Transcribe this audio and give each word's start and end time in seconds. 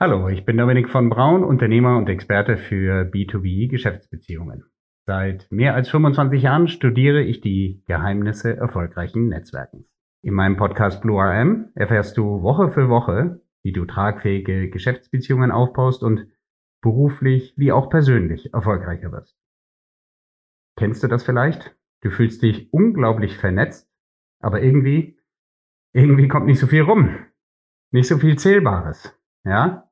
Hallo, 0.00 0.28
ich 0.28 0.44
bin 0.44 0.56
Dominik 0.56 0.90
von 0.90 1.10
Braun, 1.10 1.42
Unternehmer 1.42 1.98
und 1.98 2.08
Experte 2.08 2.56
für 2.56 3.02
B2B 3.02 3.68
Geschäftsbeziehungen. 3.68 4.62
Seit 5.06 5.50
mehr 5.50 5.74
als 5.74 5.88
25 5.88 6.40
Jahren 6.40 6.68
studiere 6.68 7.20
ich 7.20 7.40
die 7.40 7.82
Geheimnisse 7.88 8.56
erfolgreichen 8.56 9.26
Netzwerkens. 9.26 9.92
In 10.22 10.34
meinem 10.34 10.56
Podcast 10.56 11.02
Blue 11.02 11.20
RM 11.20 11.72
erfährst 11.74 12.16
du 12.16 12.42
Woche 12.42 12.70
für 12.70 12.88
Woche, 12.88 13.40
wie 13.64 13.72
du 13.72 13.86
tragfähige 13.86 14.70
Geschäftsbeziehungen 14.70 15.50
aufbaust 15.50 16.04
und 16.04 16.28
beruflich 16.80 17.54
wie 17.56 17.72
auch 17.72 17.90
persönlich 17.90 18.54
erfolgreicher 18.54 19.10
wirst. 19.10 19.36
Kennst 20.76 21.02
du 21.02 21.08
das 21.08 21.24
vielleicht? 21.24 21.76
Du 22.02 22.12
fühlst 22.12 22.40
dich 22.44 22.72
unglaublich 22.72 23.36
vernetzt, 23.36 23.90
aber 24.38 24.62
irgendwie, 24.62 25.18
irgendwie 25.92 26.28
kommt 26.28 26.46
nicht 26.46 26.60
so 26.60 26.68
viel 26.68 26.82
rum. 26.82 27.16
Nicht 27.90 28.06
so 28.06 28.18
viel 28.18 28.38
Zählbares. 28.38 29.12
Ja? 29.42 29.87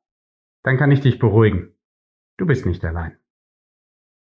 Dann 0.67 0.79
kann 0.79 0.91
ich 0.91 1.01
dich 1.01 1.21
beruhigen. 1.21 1.77
Du 2.39 2.45
bist 2.45 2.67
nicht 2.67 2.85
allein. 2.85 3.17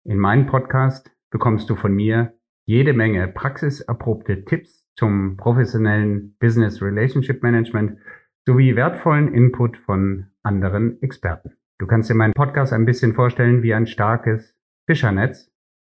In 0.03 0.19
meinem 0.19 0.45
Podcast 0.45 1.09
bekommst 1.31 1.69
du 1.69 1.77
von 1.77 1.93
mir 1.93 2.37
jede 2.65 2.91
Menge 2.91 3.29
praxiserprobte 3.29 4.43
Tipps 4.43 4.85
zum 4.97 5.37
professionellen 5.37 6.35
Business 6.39 6.81
Relationship 6.81 7.41
Management 7.43 7.97
sowie 8.45 8.75
wertvollen 8.75 9.33
Input 9.33 9.77
von 9.77 10.31
anderen 10.43 11.01
Experten. 11.01 11.55
Du 11.79 11.87
kannst 11.87 12.09
dir 12.09 12.15
meinen 12.15 12.33
Podcast 12.33 12.73
ein 12.73 12.85
bisschen 12.85 13.13
vorstellen 13.13 13.63
wie 13.63 13.73
ein 13.73 13.87
starkes 13.87 14.53
Fischernetz, 14.85 15.49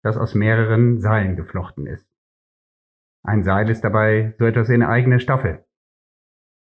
das 0.03 0.15
aus 0.15 0.35
mehreren 0.35 0.99
Seilen 0.99 1.35
geflochten 1.35 1.87
ist. 1.87 2.07
Ein 3.23 3.43
Seil 3.43 3.67
ist 3.71 3.81
dabei 3.81 4.35
so 4.37 4.45
etwas 4.45 4.69
wie 4.69 4.75
eine 4.75 4.89
eigene 4.89 5.19
Staffel, 5.19 5.65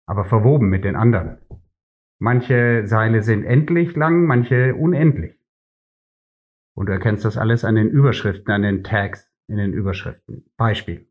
aber 0.07 0.25
verwoben 0.25 0.71
mit 0.71 0.85
den 0.85 0.97
anderen. 0.97 1.37
Manche 2.25 2.87
Seile 2.87 3.23
sind 3.23 3.45
endlich 3.45 3.97
lang, 3.97 4.25
manche 4.25 4.75
unendlich. 4.75 5.39
Und 6.75 6.87
du 6.87 6.93
erkennst 6.93 7.27
das 7.27 7.37
alles 7.37 7.67
an 7.67 7.75
den 7.75 7.91
Überschriften, 7.91 8.51
an 8.51 8.63
den 8.63 8.83
Tags 8.83 9.31
in 9.47 9.59
den 9.59 9.75
Überschriften. 9.75 10.51
Beispiel. 10.57 11.07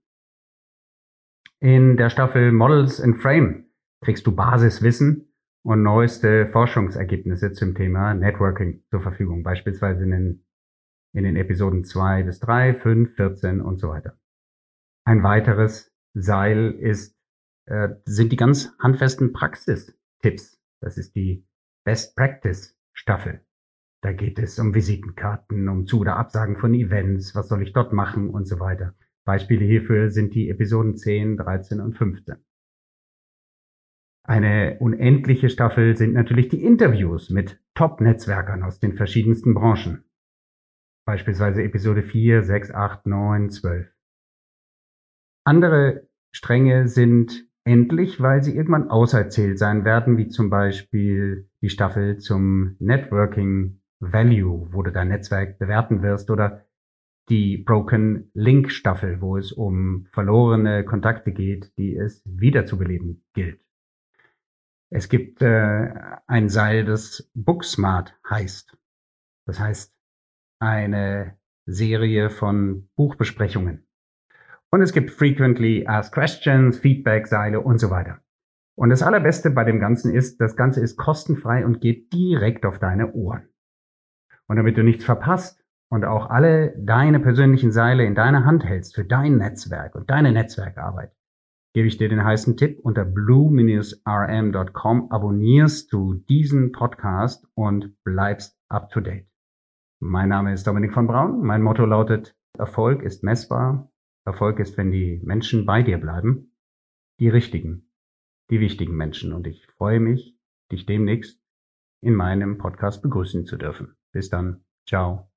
In 1.60 1.98
der 1.98 2.10
Staffel 2.10 2.52
Models 2.52 3.00
and 3.00 3.22
Frame 3.22 3.66
kriegst 4.04 4.26
du 4.26 4.36
Basiswissen 4.36 5.32
und 5.64 5.84
neueste 5.84 6.48
Forschungsergebnisse 6.48 7.52
zum 7.52 7.76
Thema 7.76 8.16
Networking 8.16 8.84
zur 8.90 9.02
Verfügung, 9.02 9.44
beispielsweise 9.44 10.06
in 10.06 10.10
den, 10.10 10.46
in 11.14 11.26
den 11.26 11.36
Episoden 11.36 11.84
2 11.84 12.24
bis 12.24 12.40
3, 12.40 12.74
5, 12.74 13.16
14 13.18 13.62
und 13.62 13.78
so 13.80 13.90
weiter. 13.90 14.18
Ein 15.06 15.22
weiteres 15.22 15.96
Seil 16.16 16.72
ist, 16.72 17.16
äh, 17.68 17.90
sind 18.06 18.32
die 18.32 18.38
ganz 18.38 18.76
handfesten 18.80 19.32
Praxistipps 19.32 20.63
das 20.84 20.98
ist 20.98 21.16
die 21.16 21.46
Best 21.86 22.16
Practice 22.16 22.78
Staffel. 22.94 23.42
Da 24.02 24.12
geht 24.12 24.38
es 24.38 24.60
um 24.60 24.76
Visitenkarten, 24.76 25.70
um 25.70 25.86
Zu- 25.86 26.02
oder 26.02 26.18
Absagen 26.18 26.58
von 26.58 26.74
Events, 26.74 27.36
was 27.36 27.48
soll 27.48 27.64
ich 27.64 27.72
dort 27.72 27.94
machen 27.94 28.30
und 28.30 28.46
so 28.46 28.60
weiter. 28.60 28.96
Beispiele 29.26 29.64
hierfür 29.64 30.10
sind 30.10 30.36
die 30.36 30.50
Episoden 30.50 30.98
10, 30.98 31.38
13 31.38 31.80
und 31.80 31.98
15. 31.98 32.36
Eine 34.26 34.78
unendliche 34.80 35.50
Staffel 35.50 35.96
sind 35.96 36.14
natürlich 36.14 36.50
die 36.50 36.64
Interviews 36.64 37.30
mit 37.30 37.62
Top-Netzwerkern 37.76 38.64
aus 38.64 38.80
den 38.80 38.96
verschiedensten 38.96 39.54
Branchen. 39.54 40.04
Beispielsweise 41.06 41.64
Episode 41.64 42.04
4, 42.04 42.44
6, 42.44 42.72
8, 42.72 43.06
9, 43.06 43.50
12. 43.50 43.94
Andere 45.46 46.08
Stränge 46.34 46.88
sind 46.88 47.50
endlich, 47.66 48.22
weil 48.22 48.44
sie 48.44 48.56
irgendwann 48.56 48.90
auserzählt 48.90 49.58
sein 49.58 49.86
werden, 49.86 50.18
wie 50.18 50.28
zum 50.28 50.50
Beispiel 50.50 51.50
die 51.62 51.70
Staffel 51.70 52.18
zum 52.18 52.76
Networking 52.80 53.80
Value, 54.00 54.68
wo 54.72 54.84
du 54.84 54.92
dein 54.92 55.10
Netzwerk 55.10 55.60
bewerten 55.60 56.02
wirst, 56.02 56.30
oder 56.30 56.66
die 57.30 57.58
Broken 57.58 58.30
Link 58.34 58.70
Staffel, 58.72 59.22
wo 59.22 59.38
es 59.38 59.54
um 59.54 60.08
verlorene 60.12 60.84
Kontakte 60.84 61.32
geht, 61.32 61.72
die 61.78 61.96
es 61.96 62.22
wiederzubeleben 62.26 63.24
gilt. 63.34 63.62
Es 64.90 65.10
gibt 65.10 65.42
äh, 65.42 65.90
ein 66.28 66.50
Seil, 66.50 66.86
das 66.86 67.32
Booksmart 67.34 68.14
heißt. 68.30 68.78
Das 69.48 69.60
heißt, 69.60 69.96
eine 70.60 71.38
Serie 71.66 72.30
von 72.30 72.90
Buchbesprechungen. 72.96 73.88
Und 74.74 74.82
es 74.82 74.92
gibt 74.92 75.12
Frequently 75.12 75.86
Asked 75.86 76.14
Questions, 76.16 76.80
Feedback-Seile 76.80 77.62
und 77.62 77.78
so 77.78 77.92
weiter. 77.92 78.22
Und 78.76 78.90
das 78.90 79.04
Allerbeste 79.04 79.52
bei 79.52 79.66
dem 79.66 79.80
Ganzen 79.80 80.12
ist, 80.12 80.42
das 80.42 80.56
Ganze 80.56 80.82
ist 80.82 80.98
kostenfrei 80.98 81.64
und 81.64 81.80
geht 81.80 82.12
direkt 82.12 82.66
auf 82.66 82.80
deine 82.80 83.14
Ohren. 83.14 83.48
Und 84.48 84.56
damit 84.56 84.76
du 84.76 84.84
nichts 84.84 85.06
verpasst 85.06 85.64
und 85.92 86.06
auch 86.06 86.32
alle 86.32 86.74
deine 86.76 87.20
persönlichen 87.20 87.72
Seile 87.72 88.04
in 88.04 88.16
deiner 88.16 88.46
Hand 88.46 88.66
hältst 88.66 88.96
für 88.96 89.06
dein 89.06 89.38
Netzwerk 89.38 89.94
und 89.94 90.10
deine 90.10 90.32
Netzwerkarbeit, 90.32 91.12
gebe 91.76 91.88
ich 91.88 92.00
dir 92.00 92.10
den 92.10 92.24
heißen 92.24 92.58
Tipp. 92.58 92.80
Unter 92.82 93.06
blue-rm.com 93.06 93.52
abonnierst 95.12 95.94
du 95.94 96.16
diesen 96.16 96.72
Podcast 96.72 97.46
und 97.54 97.96
bleibst 98.04 98.58
up 98.70 98.90
to 98.90 99.02
date. 99.02 99.28
Mein 100.02 100.30
Name 100.30 100.52
ist 100.52 100.66
Dominik 100.66 100.96
von 100.96 101.06
Braun. 101.06 101.44
Mein 101.44 101.62
Motto 101.62 101.86
lautet, 101.86 102.36
Erfolg 102.58 103.04
ist 103.04 103.24
messbar 103.24 103.93
Erfolg 104.26 104.60
ist, 104.60 104.78
wenn 104.78 104.92
die 104.92 105.20
Menschen 105.24 105.66
bei 105.66 105.84
dir 105.84 105.98
bleiben, 105.98 106.56
die 107.20 107.30
richtigen, 107.30 107.92
die 108.50 108.60
wichtigen 108.60 108.96
Menschen. 108.96 109.34
Und 109.34 109.48
ich 109.48 109.66
freue 109.78 110.00
mich, 110.00 110.38
dich 110.72 110.86
demnächst 110.86 111.42
in 112.02 112.16
meinem 112.16 112.58
Podcast 112.58 113.02
begrüßen 113.02 113.46
zu 113.46 113.58
dürfen. 113.58 113.96
Bis 114.12 114.30
dann. 114.30 114.64
Ciao. 114.86 115.33